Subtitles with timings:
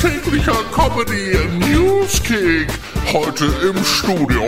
[0.00, 2.68] Comedy News Kick.
[3.12, 4.42] Heute im Studio.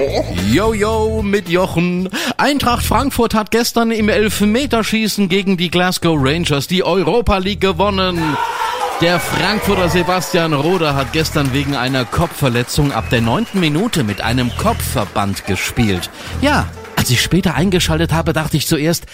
[0.50, 2.08] Jojo mit Jochen.
[2.38, 8.36] Eintracht Frankfurt hat gestern im Elfmeterschießen gegen die Glasgow Rangers die Europa League gewonnen.
[9.02, 14.56] Der Frankfurter Sebastian Roder hat gestern wegen einer Kopfverletzung ab der neunten Minute mit einem
[14.56, 16.09] Kopfverband gespielt.
[16.41, 19.05] Ja, als ich später eingeschaltet habe, dachte ich zuerst,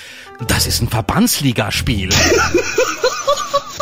[0.47, 2.11] das ist ein Verbandsligaspiel.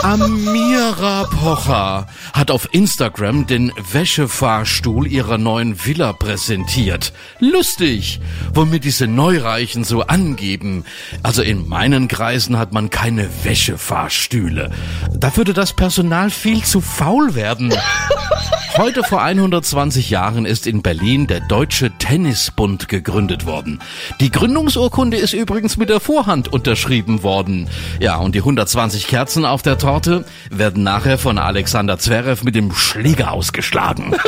[0.07, 7.12] Amira Pocher hat auf Instagram den Wäschefahrstuhl ihrer neuen Villa präsentiert.
[7.41, 8.20] Lustig,
[8.55, 10.84] womit diese Neureichen so angeben.
[11.24, 14.70] Also in meinen Kreisen hat man keine Wäschefahrstühle.
[15.12, 17.75] Da würde das Personal viel zu faul werden.
[18.78, 23.80] Heute vor 120 Jahren ist in Berlin der Deutsche Tennisbund gegründet worden.
[24.20, 27.68] Die Gründungsurkunde ist übrigens mit der Vorhand unterschrieben worden.
[28.00, 32.70] Ja, und die 120 Kerzen auf der Torte werden nachher von Alexander Zverev mit dem
[32.72, 34.14] Schläger ausgeschlagen.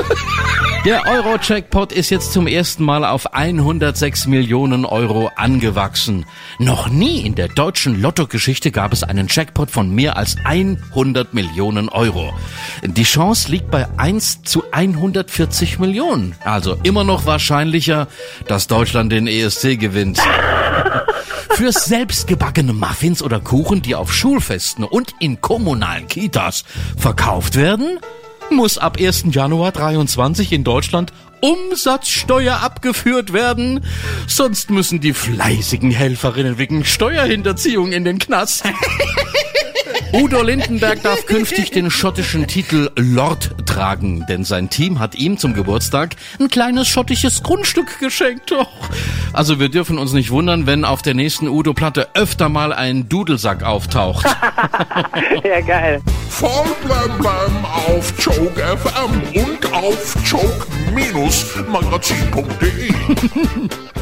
[0.84, 6.24] Der Euro-Jackpot ist jetzt zum ersten Mal auf 106 Millionen Euro angewachsen.
[6.60, 11.88] Noch nie in der deutschen Lottogeschichte gab es einen Jackpot von mehr als 100 Millionen
[11.88, 12.32] Euro.
[12.84, 16.34] Die Chance liegt bei 1 zu 140 Millionen.
[16.44, 18.08] Also immer noch wahrscheinlicher,
[18.46, 20.18] dass Deutschland den ESC gewinnt.
[21.50, 26.64] Für selbstgebackene Muffins oder Kuchen, die auf Schulfesten und in kommunalen Kitas
[26.96, 27.98] verkauft werden,
[28.50, 29.24] muss ab 1.
[29.30, 33.84] Januar 23 in Deutschland Umsatzsteuer abgeführt werden.
[34.26, 38.64] Sonst müssen die fleißigen Helferinnen wegen Steuerhinterziehung in den Knast.
[40.12, 45.52] Udo Lindenberg darf künftig den schottischen Titel Lord tragen, denn sein Team hat ihm zum
[45.54, 48.50] Geburtstag ein kleines schottisches Grundstück geschenkt.
[48.52, 48.68] Och.
[49.32, 53.62] Also wir dürfen uns nicht wundern, wenn auf der nächsten Udo-Platte öfter mal ein Dudelsack
[53.62, 54.24] auftaucht.
[55.44, 56.00] ja, geil.
[56.30, 62.92] Voll blam blam auf Choke FM und auf choke-magazin.de.